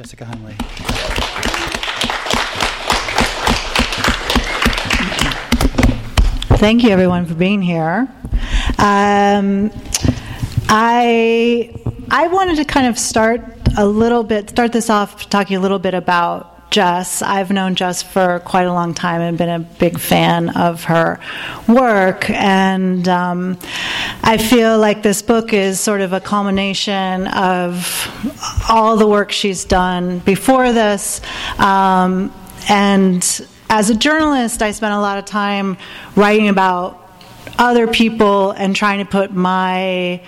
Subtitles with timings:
[0.00, 0.54] Jessica Hunley.
[6.56, 8.08] Thank you, everyone, for being here.
[8.78, 9.70] Um,
[10.70, 11.74] I
[12.10, 13.42] I wanted to kind of start
[13.76, 17.20] a little bit, start this off talking a little bit about Jess.
[17.20, 21.20] I've known Jess for quite a long time and been a big fan of her
[21.68, 22.30] work.
[22.30, 23.58] And um,
[24.22, 28.08] I feel like this book is sort of a culmination of
[28.68, 31.20] all the work she's done before this.
[31.58, 32.32] Um,
[32.68, 35.78] and as a journalist, I spent a lot of time
[36.16, 36.96] writing about
[37.58, 40.22] other people and trying to put my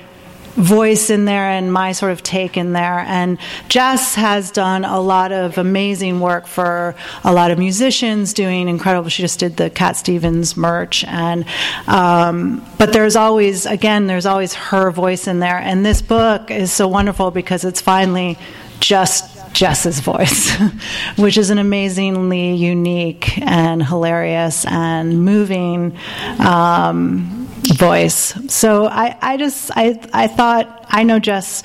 [0.54, 3.00] voice in there and my sort of take in there.
[3.00, 3.38] And
[3.68, 6.94] Jess has done a lot of amazing work for
[7.24, 9.08] a lot of musicians, doing incredible.
[9.08, 11.44] She just did the Cat Stevens merch, and
[11.86, 15.58] um, but there's always, again, there's always her voice in there.
[15.58, 18.38] And this book is so wonderful because it's finally
[18.80, 20.50] just Jess's voice,
[21.16, 25.96] which is an amazingly unique and hilarious and moving
[26.38, 27.41] um,
[27.72, 28.34] voice.
[28.52, 31.62] So I, I just I I thought I know Jess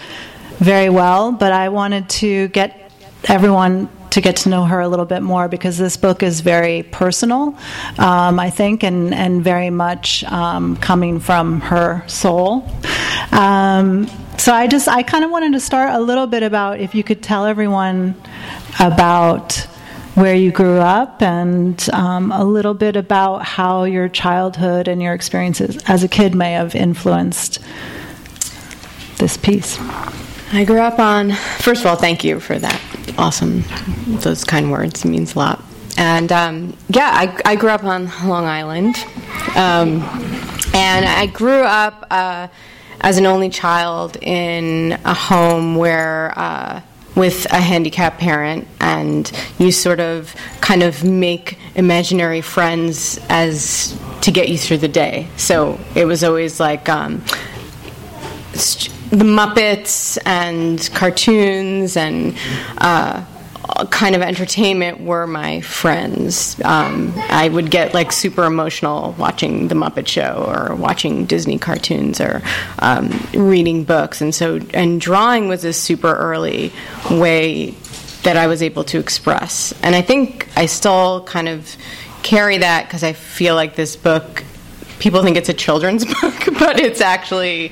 [0.59, 2.91] very well, but I wanted to get
[3.25, 6.81] everyone to get to know her a little bit more because this book is very
[6.83, 7.55] personal,
[7.99, 12.67] um, I think, and, and very much um, coming from her soul.
[13.31, 16.95] Um, so I just, I kind of wanted to start a little bit about if
[16.95, 18.16] you could tell everyone
[18.80, 19.67] about
[20.17, 25.13] where you grew up and um, a little bit about how your childhood and your
[25.13, 27.59] experiences as a kid may have influenced
[29.19, 29.77] this piece.
[30.51, 32.81] I grew up on, first of all, thank you for that
[33.19, 33.63] awesome,
[34.21, 35.05] those kind words.
[35.05, 35.63] It means a lot.
[35.99, 38.95] And um, yeah, I, I, grew up on Long Island.
[39.55, 40.02] Um,
[40.73, 42.47] and I grew up uh,
[43.02, 46.33] as an only child in a home where.
[46.35, 46.81] Uh,
[47.17, 54.31] with a handicapped parent, and you sort of kind of make imaginary friends as to
[54.31, 55.27] get you through the day.
[55.35, 57.23] So it was always like um,
[59.09, 62.37] the Muppets and cartoons and
[62.77, 63.25] uh,
[63.89, 66.60] kind of entertainment were my friends.
[66.64, 72.22] Um, I would get like super emotional watching the Muppet Show or watching Disney cartoons
[72.22, 72.42] or
[72.80, 76.72] um, reading books, and so and drawing was a super early
[77.11, 77.72] way
[78.23, 79.73] that I was able to express.
[79.84, 81.76] And I think I still kind of
[82.23, 84.44] carry that because I feel like this book.
[84.99, 87.72] People think it's a children's book, but it's actually,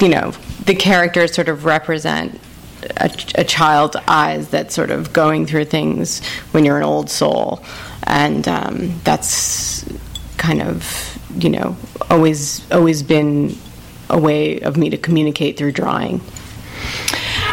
[0.00, 0.32] you know,
[0.66, 2.40] the characters sort of represent
[2.96, 7.62] a, a, child's eyes that's sort of going through things when you're an old soul,
[8.04, 9.84] and um, that's
[10.36, 11.76] kind of you know
[12.10, 13.56] always always been
[14.08, 16.20] a way of me to communicate through drawing.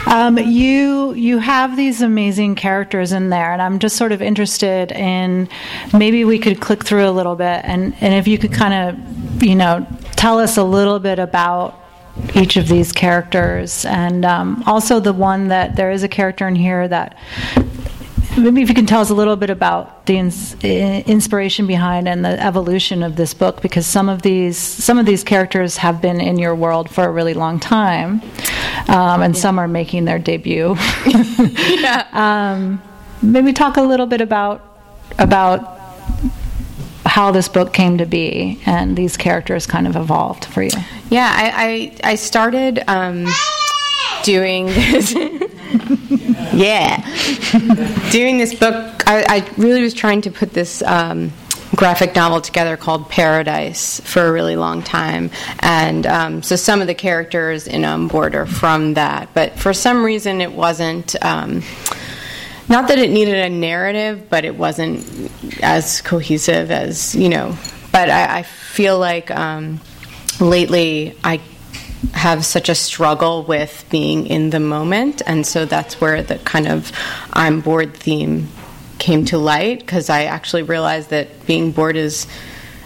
[0.05, 4.91] Um, you you have these amazing characters in there, and I'm just sort of interested
[4.93, 5.49] in
[5.93, 9.43] maybe we could click through a little bit, and and if you could kind of
[9.43, 9.85] you know
[10.15, 11.86] tell us a little bit about
[12.35, 16.55] each of these characters, and um, also the one that there is a character in
[16.55, 17.17] here that
[18.37, 22.23] maybe if you can tell us a little bit about the ins- inspiration behind and
[22.23, 26.21] the evolution of this book because some of these some of these characters have been
[26.21, 28.21] in your world for a really long time
[28.87, 29.41] um, and yeah.
[29.41, 32.07] some are making their debut yeah.
[32.13, 32.81] um,
[33.21, 34.63] maybe talk a little bit about
[35.17, 35.79] about
[37.07, 40.71] how this book came to be and these characters kind of evolved for you.
[41.09, 43.25] Yeah, I, I, I started um,
[44.23, 45.13] doing this.
[46.53, 47.01] yeah.
[48.11, 50.81] doing this book, I, I, really was trying to put this.
[50.83, 51.31] Um,
[51.75, 55.29] graphic novel together called Paradise for a really long time.
[55.59, 59.29] And um, so some of the characters in I'm Bored are from that.
[59.33, 61.15] But for some reason, it wasn't.
[61.23, 61.63] Um,
[62.69, 65.05] not that it needed a narrative, but it wasn't
[65.61, 67.55] as cohesive as you know.
[67.91, 69.79] But I, I feel like um,
[70.39, 71.41] lately I
[72.13, 76.67] have such a struggle with being in the moment, and so that's where the kind
[76.67, 76.91] of
[77.33, 78.49] I'm bored theme
[78.99, 82.27] came to light because I actually realized that being bored is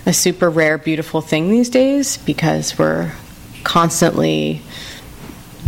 [0.05, 3.11] a super rare, beautiful thing these days because we're
[3.63, 4.61] constantly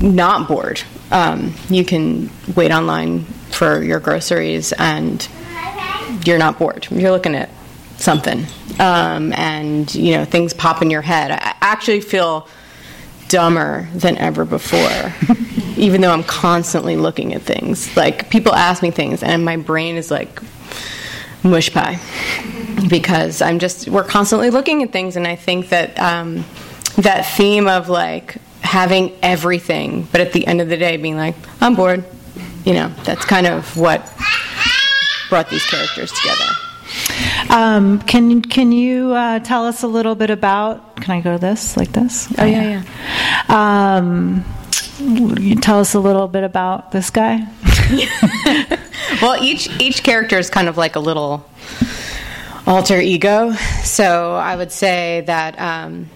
[0.02, 0.82] not bored.
[1.12, 5.28] Um, you can wait online for your groceries and
[6.26, 6.88] you're not bored.
[6.90, 7.50] You're looking at
[7.98, 8.46] something.
[8.80, 11.32] Um, and, you know, things pop in your head.
[11.32, 12.48] I actually feel
[13.30, 15.14] dumber than ever before,
[15.78, 17.96] even though I'm constantly looking at things.
[17.96, 20.40] Like, people ask me things, and my brain is like
[21.44, 22.00] mush pie
[22.88, 26.46] because I'm just, we're constantly looking at things, and I think that um,
[26.98, 31.36] that theme of like having everything, but at the end of the day being like,
[31.62, 32.06] I'm bored
[32.66, 34.02] you know, that's kind of what
[35.30, 36.46] brought these characters together.
[37.50, 40.96] Um, can can you uh, tell us a little bit about?
[40.98, 42.32] Can I go this like this?
[42.38, 42.84] Oh yeah,
[43.50, 43.84] yeah.
[44.00, 44.46] Um,
[45.00, 47.48] you tell us a little bit about this guy.
[49.22, 51.46] well, each each character is kind of like a little
[52.66, 53.52] alter ego.
[53.84, 56.10] So I would say that um,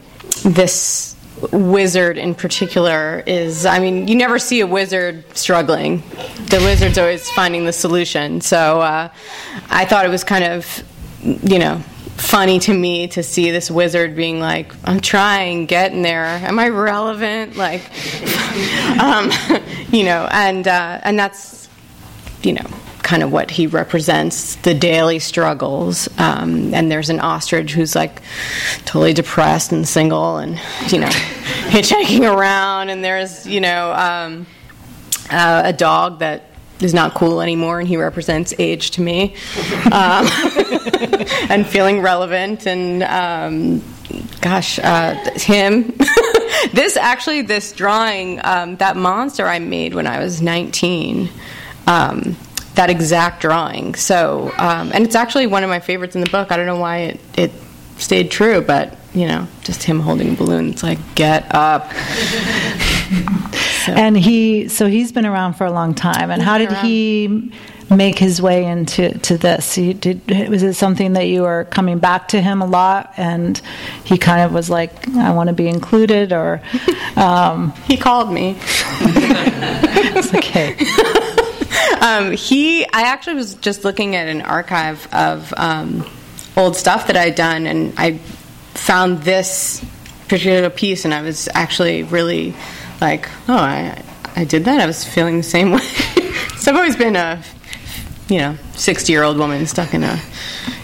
[0.44, 1.16] this
[1.52, 6.04] wizard in particular is I mean, you never see a wizard struggling.
[6.50, 8.42] The wizard's always finding the solution.
[8.42, 9.10] So uh,
[9.70, 10.84] I thought it was kind of,
[11.22, 11.82] you know,
[12.18, 16.26] funny to me to see this wizard being like, I'm trying, getting there.
[16.26, 17.56] Am I relevant?
[17.56, 17.82] Like,
[19.00, 19.32] um,
[19.92, 21.70] you know, and, uh, and that's,
[22.44, 22.66] you know,
[23.08, 26.10] kind of what he represents the daily struggles.
[26.20, 28.22] Um, and there's an ostrich who's like
[28.84, 30.60] totally depressed and single and,
[30.90, 31.08] you know,
[31.70, 32.90] hitchhiking around.
[32.90, 34.46] And there's, you know, um,
[35.32, 36.50] uh, a dog that
[36.82, 39.36] is not cool anymore and he represents age to me
[39.86, 40.28] um,
[41.50, 43.82] and feeling relevant and um,
[44.42, 45.92] gosh uh, him
[46.74, 51.28] this actually this drawing um, that monster i made when i was 19
[51.88, 52.38] um,
[52.78, 53.96] that exact drawing.
[53.96, 56.52] So, um, and it's actually one of my favorites in the book.
[56.52, 57.52] I don't know why it, it
[57.98, 60.70] stayed true, but you know, just him holding a balloon.
[60.70, 61.92] It's like, get up.
[61.94, 61.98] so.
[63.94, 66.30] And he, so he's been around for a long time.
[66.30, 66.86] And he's how did around.
[66.86, 67.52] he
[67.90, 69.74] make his way into to this?
[69.74, 73.60] He did, was it something that you were coming back to him a lot, and
[74.04, 76.62] he kind of was like, "I want to be included," or
[77.16, 78.58] um, he called me.
[78.60, 81.24] it's like, hey.
[82.02, 86.10] Um, he, I actually was just looking at an archive of um,
[86.56, 88.18] old stuff that I'd done, and I
[88.74, 89.84] found this
[90.28, 92.56] particular piece, and I was actually really
[93.02, 94.04] like, oh, I,
[94.36, 94.80] I did that.
[94.80, 95.80] I was feeling the same way.
[96.58, 97.42] so I've always been a,
[98.30, 100.20] you know, 60 year old woman stuck in a,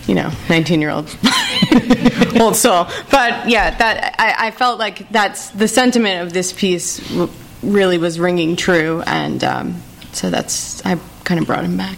[0.07, 1.05] you know, 19 year old
[2.39, 2.87] old soul.
[3.11, 7.01] But yeah, that I, I, felt like that's the sentiment of this piece
[7.61, 9.81] really was ringing true, and um,
[10.15, 11.97] so that's I kind of brought him back.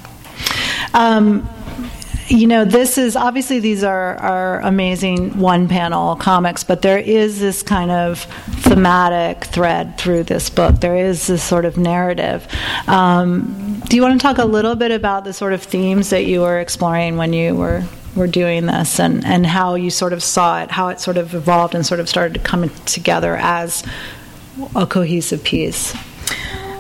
[0.94, 1.48] Um,
[2.28, 7.40] you know, this is obviously these are, are amazing one panel comics, but there is
[7.40, 8.22] this kind of
[8.62, 10.80] thematic thread through this book.
[10.80, 12.48] There is this sort of narrative.
[12.88, 16.26] Um, do you want to talk a little bit about the sort of themes that
[16.26, 17.84] you were exploring when you were
[18.16, 21.36] were doing this and, and how you sort of saw it, how it sort of
[21.36, 23.84] evolved and sort of started to come together as
[24.74, 25.94] a cohesive piece?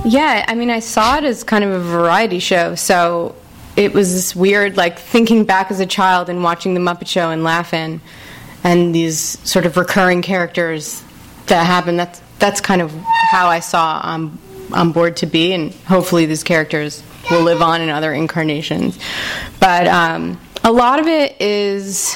[0.05, 3.35] Yeah, I mean, I saw it as kind of a variety show, so
[3.75, 7.31] it was this weird, like thinking back as a child and watching the Muppet Show
[7.31, 8.01] and laughing,
[8.63, 9.19] and these
[9.49, 11.03] sort of recurring characters
[11.47, 11.97] that happen.
[11.97, 12.91] That's that's kind of
[13.31, 14.37] how I saw on
[14.71, 18.99] I'm Bored to be, and hopefully these characters will live on in other incarnations.
[19.59, 22.15] But um, a lot of it is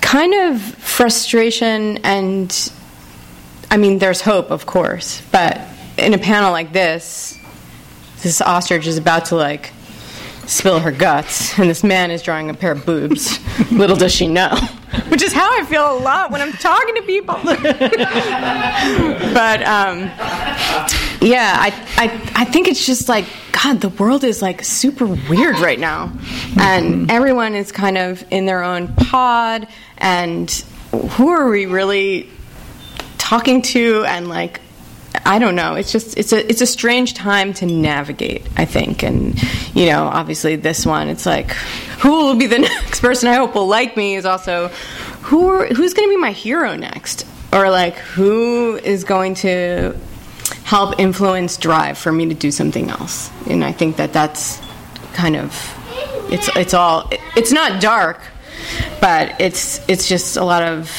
[0.00, 2.72] kind of frustration and
[3.68, 5.60] I mean, there's hope, of course, but
[5.98, 7.38] in a panel like this,
[8.22, 9.72] this ostrich is about to like
[10.46, 13.38] spill her guts, and this man is drawing a pair of boobs.
[13.72, 14.56] Little does she know.
[15.08, 17.34] Which is how I feel a lot when I'm talking to people.
[17.44, 17.58] but
[19.62, 19.98] um,
[21.20, 25.58] yeah, I, I, I think it's just like, God, the world is like super weird
[25.58, 26.12] right now.
[26.58, 30.50] And everyone is kind of in their own pod, and
[30.90, 32.30] who are we really
[33.18, 34.60] talking to and like
[35.24, 35.74] I don't know.
[35.74, 38.46] It's just it's a it's a strange time to navigate.
[38.56, 39.40] I think, and
[39.74, 41.52] you know, obviously this one, it's like
[42.00, 44.68] who will be the next person I hope will like me is also
[45.22, 49.96] who are, who's going to be my hero next, or like who is going to
[50.64, 53.30] help influence drive for me to do something else.
[53.48, 54.60] And I think that that's
[55.14, 55.52] kind of
[56.30, 58.20] it's it's all it's not dark,
[59.00, 60.90] but it's it's just a lot of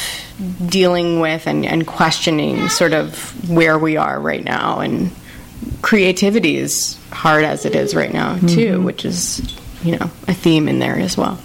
[0.66, 4.80] dealing with and, and questioning sort of where we are right now.
[4.80, 5.10] And
[5.82, 8.84] creativity is hard as it is right now, too, mm-hmm.
[8.84, 9.40] which is,
[9.82, 11.38] you know, a theme in there as well.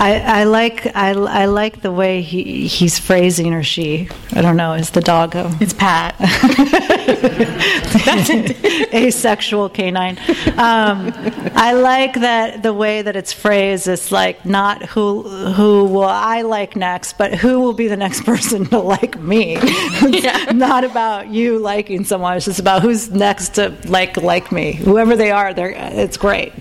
[0.00, 4.08] I, I like I, I like the way he he's phrasing or she.
[4.32, 4.74] I don't know.
[4.74, 5.50] Is the doggo?
[5.60, 6.14] It's Pat.
[8.94, 10.16] Asexual canine.
[10.56, 11.12] Um,
[11.54, 13.88] I like that the way that it's phrased.
[13.88, 18.20] It's like not who who will I like next, but who will be the next
[18.24, 19.58] person to like me.
[20.08, 20.52] Yeah.
[20.52, 22.36] not about you liking someone.
[22.36, 24.72] It's just about who's next to like like me.
[24.72, 26.52] Whoever they are, they're it's great.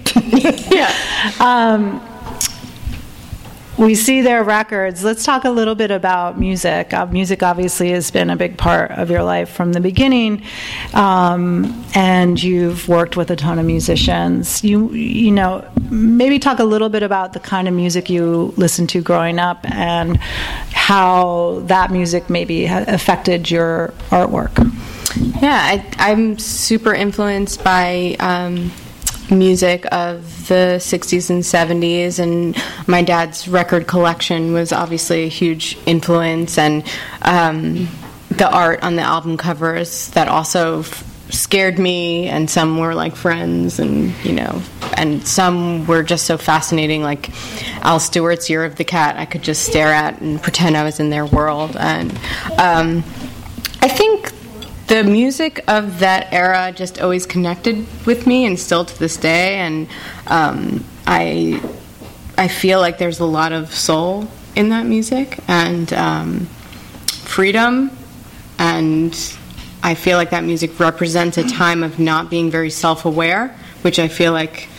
[0.72, 0.92] yeah.
[1.40, 2.02] Um,
[3.78, 5.04] we see their records.
[5.04, 6.94] Let's talk a little bit about music.
[6.94, 10.44] Uh, music obviously has been a big part of your life from the beginning,
[10.94, 14.64] um, and you've worked with a ton of musicians.
[14.64, 18.90] You, you know, maybe talk a little bit about the kind of music you listened
[18.90, 24.58] to growing up and how that music maybe affected your artwork.
[25.42, 28.16] Yeah, I, am super influenced by.
[28.20, 28.72] Um,
[29.32, 32.56] music of the 60s and 70s and
[32.88, 36.84] my dad's record collection was obviously a huge influence and
[37.24, 37.88] um,
[38.30, 43.16] the art on the album covers that also f- scared me and some were like
[43.16, 44.62] friends and you know
[44.96, 47.30] and some were just so fascinating like
[47.84, 51.00] al stewart's year of the cat i could just stare at and pretend i was
[51.02, 52.12] in their world and
[52.58, 53.04] um,
[53.82, 54.32] i think
[54.88, 59.56] the music of that era just always connected with me and still to this day
[59.56, 59.88] and
[60.28, 61.62] um, I
[62.38, 66.46] I feel like there's a lot of soul in that music and um,
[67.10, 67.92] freedom
[68.58, 69.14] and
[69.84, 74.08] I feel like that music represents a time of not being very self-aware which I
[74.08, 74.70] feel like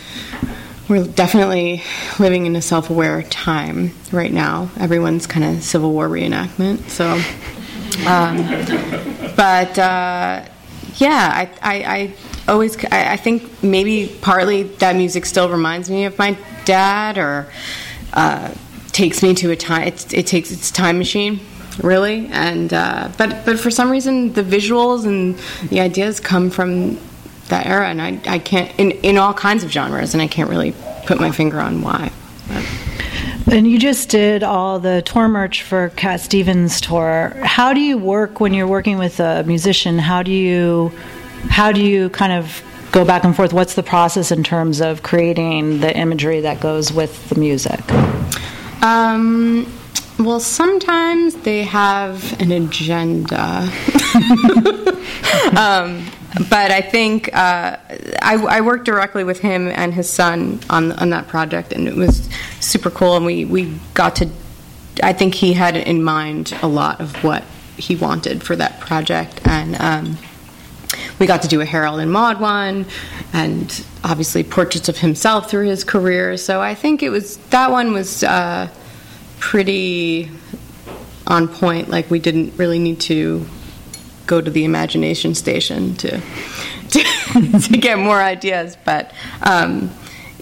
[0.87, 1.83] we're definitely
[2.17, 4.71] living in a self-aware time right now.
[4.79, 7.21] Everyone's kind of civil war reenactment so
[8.07, 8.37] um,
[9.35, 10.45] but uh,
[10.95, 16.05] yeah, I, I, I always I, I, think maybe partly that music still reminds me
[16.05, 17.47] of my dad or
[18.13, 18.53] uh,
[18.91, 19.87] takes me to a time.
[19.87, 21.39] It, it takes its time machine
[21.83, 25.37] really and uh, but but for some reason the visuals and
[25.69, 26.99] the ideas come from
[27.47, 30.49] that era and I, I can't in, in all kinds of genres and I can't
[30.49, 30.73] really
[31.05, 32.11] put my finger on why.
[33.51, 37.33] And you just did all the tour merch for Cat Stevens tour.
[37.41, 39.97] How do you work when you're working with a musician?
[39.97, 40.91] How do you
[41.49, 43.51] how do you kind of go back and forth?
[43.51, 47.81] What's the process in terms of creating the imagery that goes with the music?
[48.83, 49.65] Um,
[50.19, 53.61] well, sometimes they have an agenda.
[55.57, 56.05] um,
[56.49, 57.77] but I think uh,
[58.21, 61.95] I, I, worked directly with him and his son on on that project, and it
[61.95, 63.15] was super cool.
[63.15, 64.29] And we we got to.
[65.01, 67.43] I think he had in mind a lot of what
[67.77, 70.17] he wanted for that project, and um,
[71.17, 72.85] we got to do a Harold and Maude one,
[73.33, 76.37] and obviously portraits of himself through his career.
[76.37, 78.67] So I think it was that one was uh,
[79.39, 80.29] pretty
[81.27, 81.89] on point.
[81.89, 83.45] Like we didn't really need to
[84.25, 86.11] go to the imagination station to
[86.89, 88.77] to, to get more ideas.
[88.83, 89.91] But um,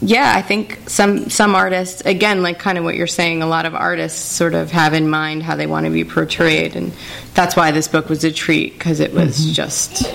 [0.02, 3.66] yeah, I think some some artists, again, like kind of what you're saying, a lot
[3.66, 6.94] of artists sort of have in mind how they want to be portrayed, and
[7.34, 9.54] that's why this book was a treat because it was mm-hmm.
[9.54, 10.14] just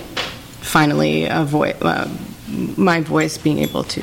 [0.60, 2.08] finally a voice, uh,
[2.76, 4.00] my voice being able to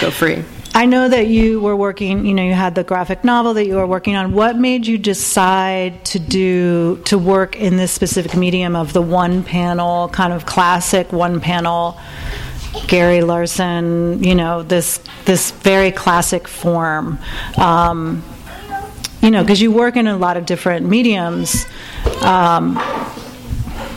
[0.00, 0.44] go free.
[0.78, 3.74] I know that you were working, you know, you had the graphic novel that you
[3.74, 4.32] were working on.
[4.32, 9.42] What made you decide to do, to work in this specific medium of the one
[9.42, 11.98] panel, kind of classic one panel,
[12.86, 17.18] Gary Larson, you know, this, this very classic form?
[17.56, 18.22] Um,
[19.20, 21.66] you know, because you work in a lot of different mediums.
[22.22, 22.78] Um,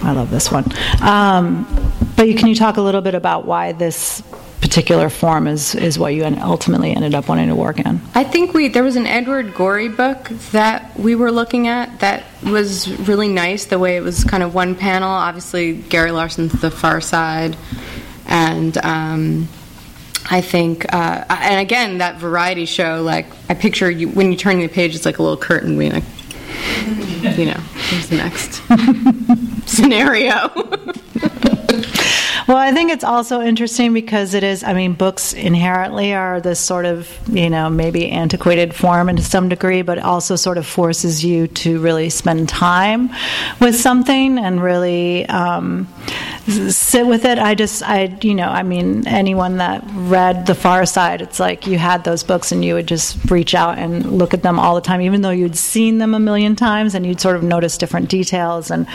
[0.02, 0.66] I love this one.
[1.00, 4.24] Um, but you, can you talk a little bit about why this
[4.62, 8.00] particular form is, is what you ultimately ended up wanting to work in?
[8.14, 12.24] I think we there was an Edward Gorey book that we were looking at that
[12.44, 13.66] was really nice.
[13.66, 15.10] The way it was kind of one panel.
[15.10, 17.58] Obviously, Gary Larson's The Far Side,
[18.28, 19.50] and um,
[20.30, 23.02] I think, uh, and again, that variety show.
[23.02, 25.94] Like I picture you when you turn the page, it's like a little curtain being
[25.94, 26.04] like,
[27.38, 28.62] you know, here's the next
[29.70, 30.50] scenario.
[32.48, 36.60] Well, I think it's also interesting because it is, I mean, books inherently are this
[36.60, 41.24] sort of, you know, maybe antiquated form to some degree, but also sort of forces
[41.24, 43.10] you to really spend time
[43.60, 45.88] with something and really um,
[46.48, 47.38] sit with it.
[47.38, 51.68] I just, I, you know, I mean, anyone that read The Far Side, it's like
[51.68, 54.76] you had those books and you would just reach out and look at them all
[54.76, 57.78] the time, even though you'd seen them a million times and you'd sort of notice
[57.78, 58.72] different details.
[58.72, 58.88] And,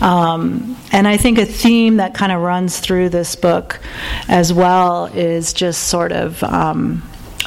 [0.00, 3.80] um, and I think a theme that kind of runs through this book
[4.28, 7.02] as well is just sort of, um,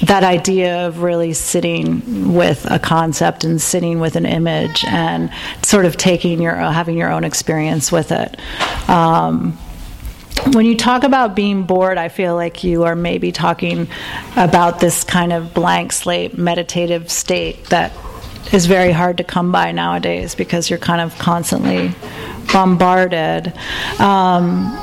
[0.10, 5.86] that idea of really sitting with a concept and sitting with an image and sort
[5.86, 8.36] of taking your having your own experience with it.
[8.90, 9.56] Um,
[10.54, 13.88] when you talk about being bored, I feel like you are maybe talking
[14.36, 17.94] about this kind of blank slate meditative state that
[18.52, 21.94] is very hard to come by nowadays because you're kind of constantly
[22.52, 23.54] bombarded.
[24.00, 24.76] Um,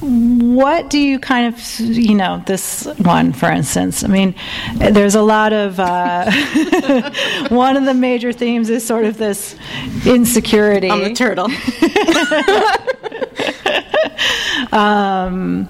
[0.00, 4.04] what do you kind of, you know, this one, for instance?
[4.04, 4.34] I mean,
[4.76, 6.30] there's a lot of, uh,
[7.48, 9.56] one of the major themes is sort of this
[10.06, 10.90] insecurity.
[10.90, 11.48] I'm the turtle.
[14.72, 15.68] um,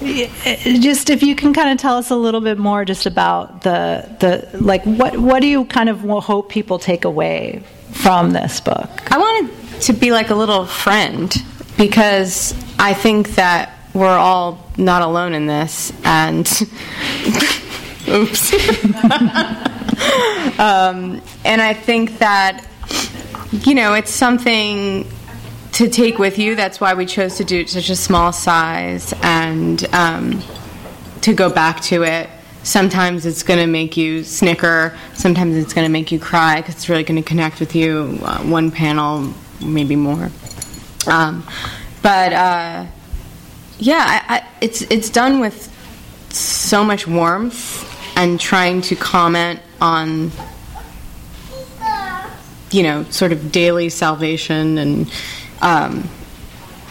[0.00, 4.08] just if you can kind of tell us a little bit more just about the
[4.20, 8.88] the like what what do you kind of hope people take away from this book
[9.12, 11.36] i wanted to be like a little friend
[11.76, 16.46] because i think that we're all not alone in this and
[18.08, 18.52] oops
[20.58, 22.66] um, and i think that
[23.64, 25.06] you know it's something
[25.72, 26.54] to take with you.
[26.54, 30.42] That's why we chose to do such a small size and um,
[31.22, 32.28] to go back to it.
[32.62, 34.94] Sometimes it's going to make you snicker.
[35.14, 38.18] Sometimes it's going to make you cry because it's really going to connect with you.
[38.22, 39.32] Uh, one panel,
[39.64, 40.28] maybe more.
[41.06, 41.46] Um,
[42.02, 42.86] but uh,
[43.78, 45.68] yeah, I, I, it's it's done with
[46.32, 50.30] so much warmth and trying to comment on
[52.70, 55.12] you know sort of daily salvation and
[55.60, 56.08] um,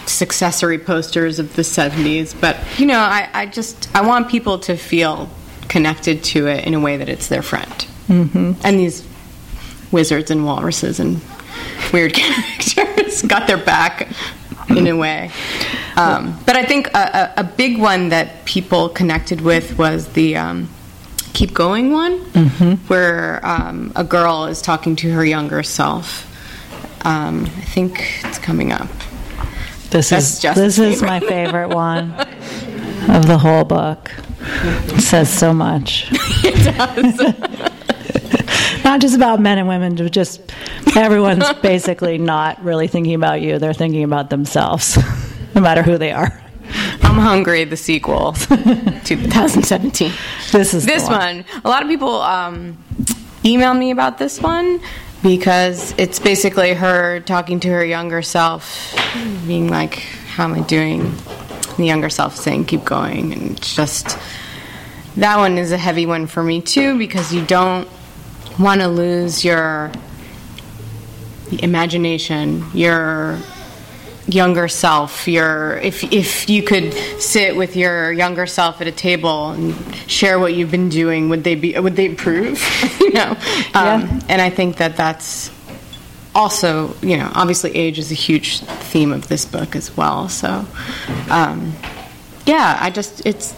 [0.10, 2.40] successory posters of the 70s.
[2.40, 5.30] But, you know, I, I, just, I want people to feel
[5.68, 7.72] connected to it in a way that it's their friend.
[8.08, 8.54] Mm-hmm.
[8.64, 9.08] And these
[9.92, 11.22] wizards and walruses and
[11.94, 12.14] weird
[12.60, 14.08] characters got their back
[14.70, 15.32] in a way.
[15.96, 20.38] Um, but I think a, a, a, big one that people connected with was the
[20.38, 20.70] um,
[21.34, 22.74] Keep Going one, mm-hmm.
[22.88, 26.30] where um, a girl is talking to her younger self
[27.06, 28.90] um, I think it's coming up.
[29.90, 32.12] This That's is this is my favorite one
[33.10, 34.12] of the whole book.
[34.42, 36.08] It says so much.
[36.12, 37.69] it does.
[38.84, 40.42] not just about men and women, but just
[40.96, 43.60] everyone's basically not really thinking about you.
[43.60, 44.98] They're thinking about themselves,
[45.56, 46.42] no matter who they are.
[47.02, 47.64] I'm hungry.
[47.64, 48.34] The sequel,
[49.04, 50.12] 2017.
[50.52, 51.14] This is this one.
[51.14, 51.46] one.
[51.64, 52.78] A lot of people um,
[53.44, 54.80] email me about this one
[55.24, 58.96] because it's basically her talking to her younger self,
[59.48, 61.16] being like, "How am I doing?"
[61.78, 64.18] the younger self saying, "Keep going," and it's just
[65.18, 67.88] that one is a heavy one for me too because you don't
[68.60, 69.92] want to lose your
[71.62, 73.40] imagination, your
[74.34, 79.52] younger self your if if you could sit with your younger self at a table
[79.52, 79.74] and
[80.08, 82.62] share what you've been doing would they be would they approve
[83.00, 83.32] you know
[83.74, 84.20] um, yeah.
[84.30, 85.52] and i think that that's
[86.36, 90.66] also you know obviously age is a huge theme of this book as well so
[91.30, 91.74] um,
[92.46, 93.54] yeah i just it's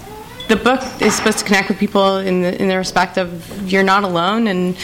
[0.51, 3.27] the book is supposed to connect with people in the in the respect of
[3.71, 4.77] you're not alone and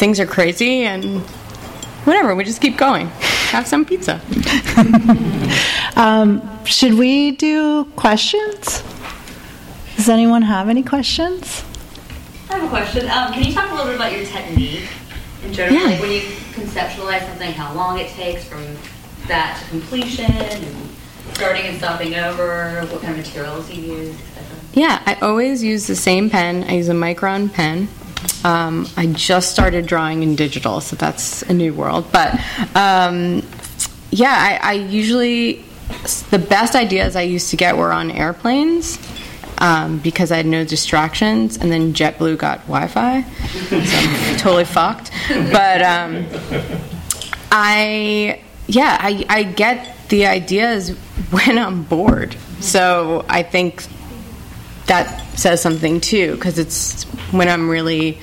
[0.00, 1.20] things are crazy and
[2.06, 3.06] whatever we just keep going
[3.50, 4.20] have some pizza.
[5.96, 8.82] um, should we do questions?
[9.96, 11.64] Does anyone have any questions?
[12.48, 13.08] I have a question.
[13.10, 14.88] Um, can you talk a little bit about your technique
[15.44, 15.80] in general?
[15.80, 15.90] Yeah.
[15.90, 16.20] Like when you
[16.52, 18.64] conceptualize something, how long it takes from
[19.28, 20.64] that to completion, and
[21.34, 24.59] starting and stopping over, what kind of materials you use, etc.
[24.72, 26.64] Yeah, I always use the same pen.
[26.64, 27.88] I use a Micron pen.
[28.44, 32.10] Um, I just started drawing in digital, so that's a new world.
[32.12, 32.34] But
[32.76, 33.42] um,
[34.10, 35.64] yeah, I, I, usually
[36.30, 38.98] the best ideas I used to get were on airplanes.
[39.62, 43.22] Um, because I had no distractions, and then JetBlue got Wi-Fi,
[43.68, 45.10] so I'm totally fucked.
[45.28, 46.26] But um,
[47.52, 50.90] I, yeah, I, I get the ideas
[51.30, 52.36] when I'm bored.
[52.60, 53.84] So I think
[54.90, 58.18] that says something too, because it's when I'm really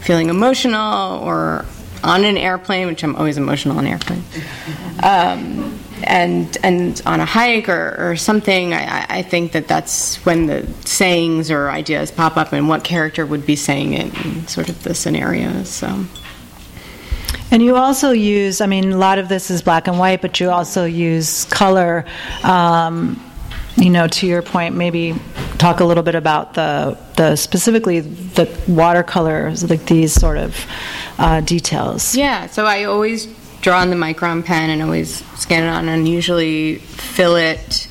[0.00, 1.64] feeling emotional or
[2.04, 4.22] on an airplane, which I'm always emotional on airplane,
[5.02, 8.74] um, and and on a hike or, or something.
[8.74, 13.24] I, I, think that that's when the sayings or ideas pop up, and what character
[13.24, 15.70] would be saying it, in sort of the scenarios.
[15.70, 16.04] So.
[17.50, 20.40] And you also use, I mean, a lot of this is black and white, but
[20.40, 22.04] you also use color.
[22.42, 23.22] Um,
[23.76, 25.14] you know, to your point, maybe
[25.58, 30.66] talk a little bit about the, the specifically the watercolors, like these sort of
[31.18, 32.16] uh, details.
[32.16, 33.26] Yeah, so I always
[33.60, 37.88] draw on the Micron pen and always scan it on and usually fill it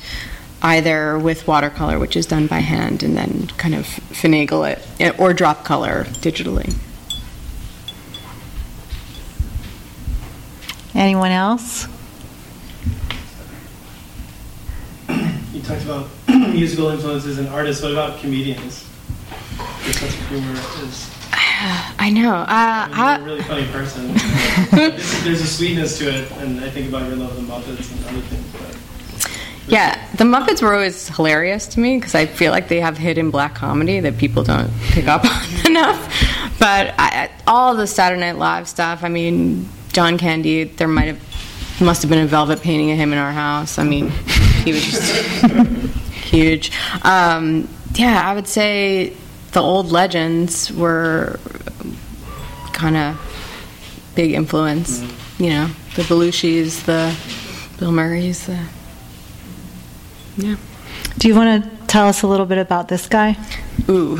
[0.62, 5.12] either with watercolor, which is done by hand, and then kind of finagle it, eh,
[5.18, 6.74] or drop color digitally.
[10.94, 11.86] Anyone else?
[15.66, 17.82] Talked about musical influences and artists.
[17.82, 18.88] What about comedians?
[20.28, 20.52] Humor
[20.82, 21.10] is.
[21.32, 22.34] I know.
[22.34, 24.12] Uh, I mean, you're a really funny person.
[24.70, 27.90] there's, there's, a sweetness to it, and I think about your love of the Muppets
[27.92, 28.44] and other things.
[28.52, 32.96] But yeah, the Muppets were always hilarious to me because I feel like they have
[32.96, 35.98] hidden black comedy that people don't pick up on enough.
[36.60, 41.80] But I, all the Saturday Night Live stuff, I mean, John Candy, there might have
[41.80, 43.78] must have been a velvet painting of him in our house.
[43.78, 44.12] I mean,
[44.66, 46.72] he was just huge.
[47.02, 49.14] Um, yeah, I would say
[49.52, 51.38] the old legends were
[52.72, 55.00] kind of big influence.
[55.38, 57.14] You know, the Belushis, the
[57.78, 58.58] Bill Murrays, the
[60.36, 60.56] yeah.
[61.18, 63.36] Do you want to tell us a little bit about this guy?
[63.88, 64.18] Ooh,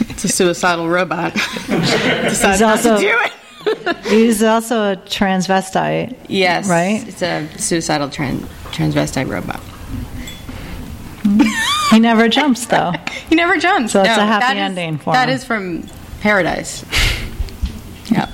[0.00, 1.38] it's a suicidal robot.
[1.66, 3.32] He's also- to do it.
[4.06, 6.16] He's also a transvestite.
[6.28, 7.06] Yes, Right?
[7.06, 9.60] It's a suicidal tran- transvestite robot.
[11.90, 12.92] He never jumps, though.
[13.28, 13.92] He never jumps.
[13.92, 15.34] So it's No, a happy that is- ending for That him.
[15.34, 15.88] is from
[16.20, 16.84] Paradise.
[18.10, 18.26] yeah.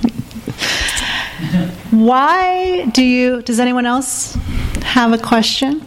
[1.91, 3.43] Why do you?
[3.43, 4.35] Does anyone else
[4.83, 5.81] have a question?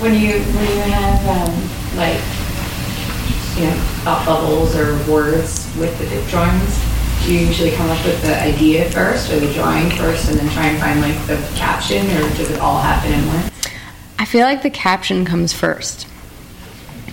[0.00, 1.54] When you when you have um,
[1.96, 2.20] like
[3.56, 6.93] you know thought bubbles or words with the drawings, do
[7.26, 10.66] you usually come up with the idea first or the drawing first, and then try
[10.66, 13.50] and find like the caption, or does it all happen in one?
[14.18, 16.06] I feel like the caption comes first.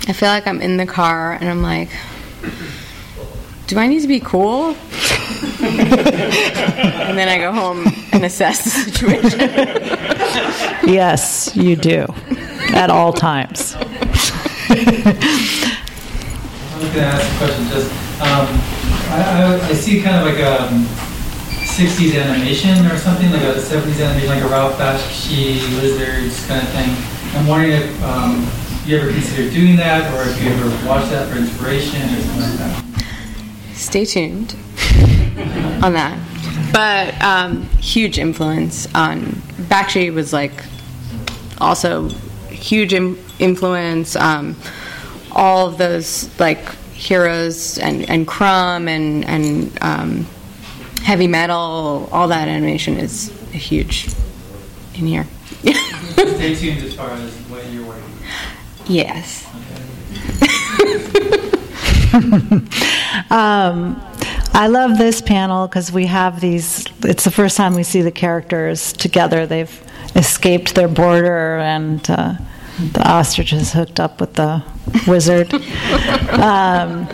[0.07, 1.89] I feel like I'm in the car and I'm like,
[3.67, 4.69] do I need to be cool?
[5.61, 9.39] and then I go home and assess the situation.
[10.89, 12.05] Yes, you do.
[12.73, 13.75] At all times.
[13.75, 13.83] I
[16.79, 17.67] was going to ask a question.
[17.67, 18.80] Just, um,
[19.11, 20.85] I, I, I see kind of like a um,
[21.65, 26.69] 60s animation or something, like a 70s animation, like a Ralph Bakshi Wizards kind of
[26.69, 26.95] thing.
[27.37, 28.47] I'm wondering if um,
[28.85, 32.41] you ever considered doing that, or if you ever watched that for inspiration or something
[32.41, 33.05] like that.
[33.73, 34.51] Stay tuned
[35.83, 36.17] on that.
[36.71, 39.23] But um, huge influence on
[39.67, 40.63] Bakshi was like
[41.59, 42.07] also
[42.49, 44.15] huge Im- influence.
[44.15, 44.55] Um,
[45.33, 46.65] all of those like
[47.01, 50.27] heroes and, and Crumb and and um,
[51.03, 54.07] heavy metal, all that animation is huge
[54.95, 55.25] in here.
[55.61, 58.03] Stay tuned as far as when you're working.
[58.85, 59.47] yes.
[63.29, 64.01] Um,
[64.53, 66.85] I love this panel because we have these.
[67.05, 69.45] It's the first time we see the characters together.
[69.45, 69.81] They've
[70.17, 72.33] escaped their border, and uh,
[72.93, 74.63] the ostrich is hooked up with the
[75.07, 75.53] wizard.
[76.33, 77.07] um,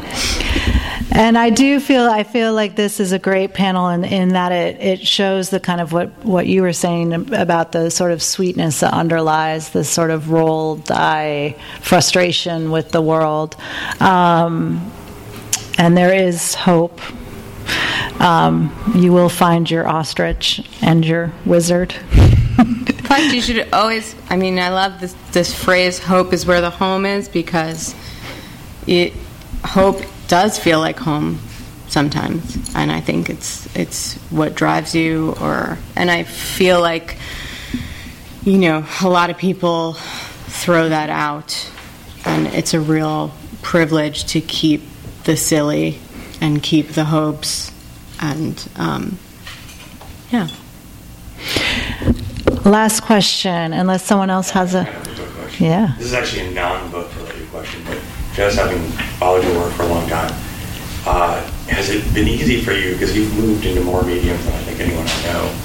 [1.12, 4.52] and I do feel I feel like this is a great panel in, in that
[4.52, 8.22] it, it shows the kind of what, what you were saying about the sort of
[8.22, 13.56] sweetness that underlies the sort of roll die frustration with the world.
[14.00, 14.92] Um,
[15.78, 17.02] and there is hope.
[18.22, 21.96] Um, you will find your ostrich and your wizard.
[23.08, 24.16] Fact, you should always.
[24.30, 27.96] I mean, I love this this phrase "hope is where the home is" because
[28.86, 29.14] it
[29.64, 31.40] hope does feel like home
[31.88, 35.34] sometimes, and I think it's it's what drives you.
[35.40, 37.18] Or and I feel like
[38.44, 41.72] you know a lot of people throw that out,
[42.26, 44.82] and it's a real privilege to keep
[45.24, 46.00] the silly
[46.42, 47.72] and keep the hopes,
[48.20, 49.18] and um,
[50.30, 50.50] yeah.
[52.68, 54.84] Last question, unless someone else has a.
[55.58, 55.96] Yeah.
[55.98, 57.98] This is actually a non-book related question, but
[58.34, 58.82] just having
[59.20, 60.34] followed your work for a long time,
[61.06, 64.58] uh, has it been easy for you, because you've moved into more mediums than I
[64.64, 65.56] think anyone I know,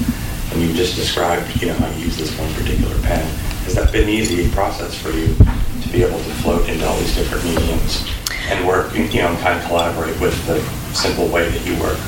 [0.52, 3.26] and you just described, you know, how you use this one particular pen.
[3.64, 6.96] Has that been an easy process for you to be able to float into all
[7.00, 8.08] these different mediums
[8.46, 10.60] and work, you know, kind of collaborate with the
[10.94, 11.98] simple way that you work?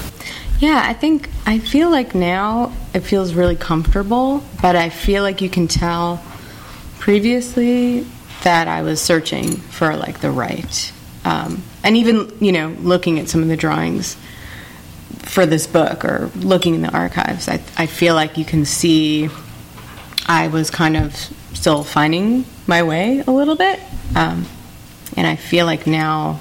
[0.65, 5.43] Yeah, I think I feel like now it feels really comfortable, but I feel like
[5.43, 6.25] you can tell
[6.99, 8.07] previously
[8.45, 10.91] that I was searching for like the right,
[11.27, 14.17] um, and even you know looking at some of the drawings
[15.19, 19.29] for this book or looking in the archives, I, I feel like you can see
[20.25, 21.15] I was kind of
[21.53, 23.81] still finding my way a little bit,
[24.17, 24.47] um,
[25.15, 26.41] and I feel like now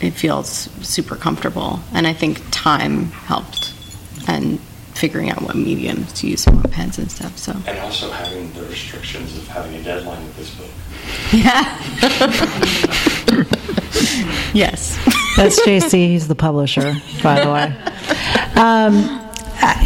[0.00, 0.48] it feels
[0.86, 1.80] super comfortable.
[1.92, 3.74] And I think time helped
[4.28, 4.60] and
[4.94, 7.38] figuring out what mediums to use, and what pens and stuff.
[7.38, 10.70] So, And also having the restrictions of having a deadline with this book.
[11.32, 11.78] yeah.
[14.52, 14.98] yes.
[15.36, 16.08] That's JC.
[16.08, 18.60] He's the publisher, by the way.
[18.60, 19.24] Um,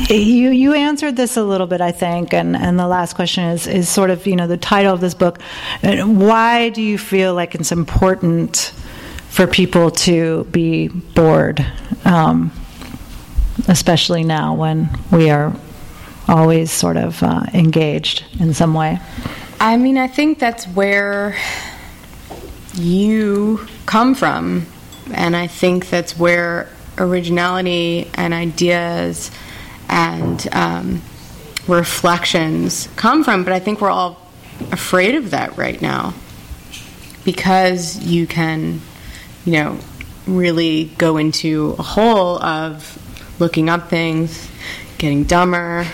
[0.09, 3.66] you you answered this a little bit, I think, and, and the last question is
[3.66, 5.38] is sort of you know the title of this book.
[5.83, 8.72] Uh, Why do you feel like it's important
[9.33, 11.64] for people to be bored,
[12.05, 12.53] um,
[13.66, 15.57] especially now when we are
[16.29, 19.01] always sort of uh, engaged in some way.
[19.59, 21.35] I mean, I think that's where
[22.75, 24.66] you come from,
[25.14, 26.68] and I think that's where
[26.99, 29.31] originality and ideas
[29.88, 31.01] and um,
[31.66, 33.45] reflections come from.
[33.45, 34.21] But I think we're all
[34.73, 36.12] afraid of that right now
[37.25, 38.83] because you can,
[39.44, 39.78] you know,
[40.26, 42.98] really go into a hole of
[43.40, 44.48] looking up things,
[44.98, 45.87] getting dumber.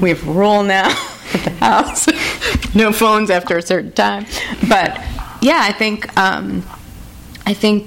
[0.00, 0.88] We have a rule now
[1.34, 2.08] at the house
[2.74, 4.26] no phones after a certain time.
[4.68, 5.00] But
[5.40, 6.62] yeah, I think um,
[7.46, 7.86] I think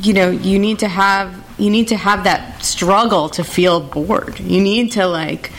[0.00, 4.40] you know you need to have you need to have that struggle to feel bored.
[4.40, 5.50] You need to like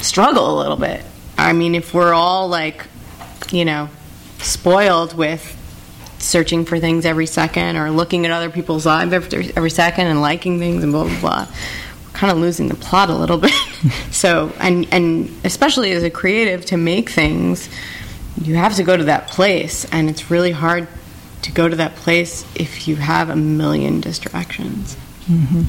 [0.00, 1.04] struggle a little bit.
[1.38, 2.86] I mean, if we're all like
[3.50, 3.88] you know
[4.38, 5.58] spoiled with
[6.22, 10.20] searching for things every second or looking at other people's lives every, every second and
[10.20, 11.46] liking things and blah blah blah
[12.04, 13.50] we're kind of losing the plot a little bit
[14.10, 17.68] so and and especially as a creative to make things
[18.40, 20.88] you have to go to that place and it's really hard
[21.42, 24.96] to go to that place if you have a million distractions
[25.28, 25.62] Mm-hmm.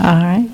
[0.00, 0.50] All right.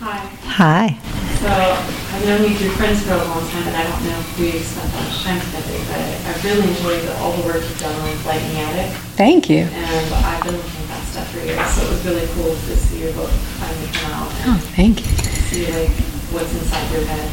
[0.00, 0.18] Hi.
[0.44, 0.98] Hi.
[1.40, 4.38] So I've known you through friends for a long time, and I don't know if
[4.38, 5.98] we've spent that much time together, but
[6.30, 9.66] I've really enjoyed all the work you've done on Light in the Attic, thank you.
[9.66, 12.76] And I've been looking at that stuff for years, so it was really cool to
[12.78, 15.16] see your book finally come out oh thank you.
[15.50, 15.90] see like
[16.30, 17.26] what's inside your head.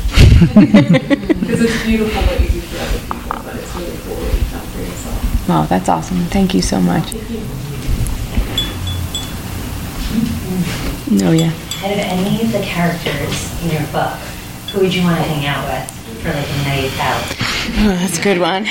[1.38, 4.52] Because it's beautiful what you do for other people, but it's really cool what you've
[4.52, 5.50] done for yourself.
[5.50, 6.18] wow that's awesome.
[6.34, 7.14] Thank you so much.
[11.12, 11.54] No oh, yeah.
[11.86, 14.18] Out of any of the characters in your book,
[14.72, 15.90] who would you want to hang out with
[16.22, 17.24] for like a night out?
[17.82, 18.66] oh, that's a good one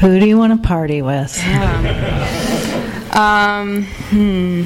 [0.00, 1.36] Who do you want to party with?
[3.14, 4.64] um hmm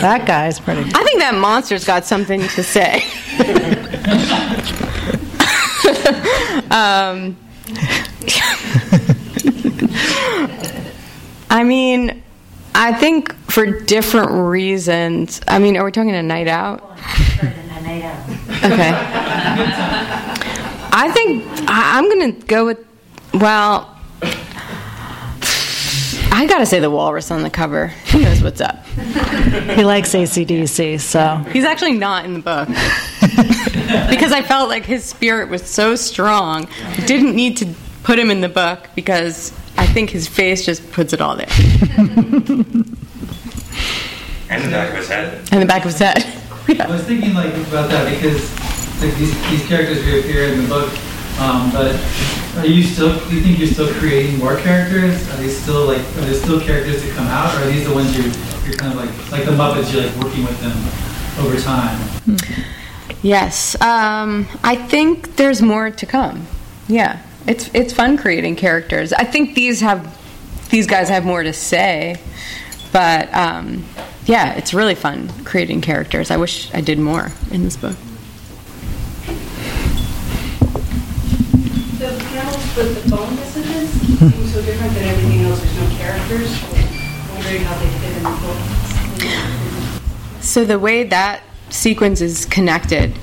[0.00, 0.82] That guy's pretty.
[0.94, 3.02] I think that monster's got something to say.
[6.70, 7.36] um,
[11.50, 12.22] I mean,
[12.74, 15.40] I think for different reasons.
[15.48, 16.80] I mean, are we talking a night out?
[18.62, 19.58] For a night out.
[19.58, 20.38] Okay.
[20.94, 22.78] I think I, I'm going to go with,
[23.34, 23.88] well,
[26.34, 27.88] I got to say the walrus on the cover.
[27.88, 28.84] He knows what's up.
[28.86, 32.68] He likes AC/DC, so He's actually not in the book.
[34.10, 36.68] because I felt like his spirit was so strong.
[36.84, 37.66] I didn't need to
[38.02, 41.48] put him in the book because I think his face just puts it all there.
[44.50, 45.48] And the back of his head.
[45.52, 46.24] And the back of his head.
[46.80, 48.50] I was thinking like about that because
[49.02, 50.88] like these, these characters reappear in the book,
[51.40, 51.94] um, but
[52.58, 53.18] are you still?
[53.28, 55.28] Do you think you're still creating more characters?
[55.30, 56.00] Are they still like?
[56.00, 58.28] Are there still characters that come out, or are these the ones you're
[58.66, 59.92] you're kind of like like the Muppets?
[59.92, 62.38] You're like working with them over time.
[63.22, 63.80] Yes.
[63.80, 66.46] Um, I think there's more to come.
[66.88, 67.22] Yeah.
[67.46, 69.12] It's it's fun creating characters.
[69.12, 70.18] I think these have
[70.70, 72.20] these guys have more to say,
[72.92, 73.84] but um,
[74.26, 76.30] yeah, it's really fun creating characters.
[76.30, 77.96] I wish I did more in this book.
[81.98, 86.62] The panels with the phone messages seem so different than everything else, there's no characters.
[87.32, 88.58] Wondering how they fit in the book.
[90.42, 93.14] So the way that sequence is connected,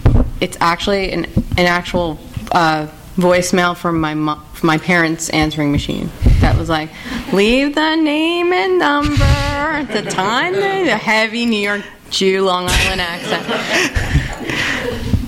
[0.41, 1.25] it's actually an,
[1.57, 2.17] an actual
[2.51, 6.09] uh, voicemail from my mo- from my parents' answering machine.
[6.39, 6.89] That was like,
[7.31, 9.48] leave the name and number
[9.79, 10.53] at the time.
[10.53, 13.45] The heavy New York Jew, Long Island accent.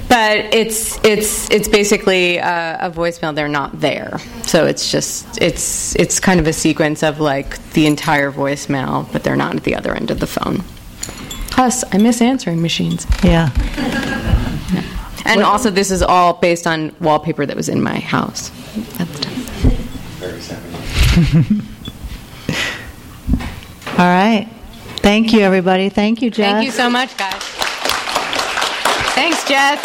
[0.09, 3.33] But it's it's it's basically a, a voicemail.
[3.33, 7.87] They're not there, so it's just it's it's kind of a sequence of like the
[7.87, 10.63] entire voicemail, but they're not at the other end of the phone.
[11.49, 13.07] Plus, I miss answering machines.
[13.23, 13.51] yeah.
[15.23, 18.49] And also, this is all based on wallpaper that was in my house
[18.99, 19.33] at the time.
[20.19, 21.65] Very 70s.
[23.97, 24.47] All right.
[24.97, 25.89] Thank you, everybody.
[25.89, 26.51] Thank you, Jess.
[26.51, 27.33] Thank you so much, guys.
[29.13, 29.83] Thanks, Jess.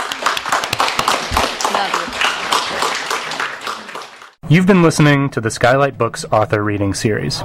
[1.73, 1.93] Love
[4.51, 4.57] you.
[4.57, 7.43] You've been listening to the Skylight Books author reading series.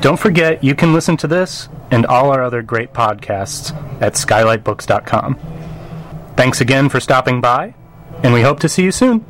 [0.00, 3.72] Don't forget you can listen to this and all our other great podcasts
[4.02, 5.38] at skylightbooks.com.
[6.36, 7.74] Thanks again for stopping by,
[8.22, 9.24] and we hope to see you soon.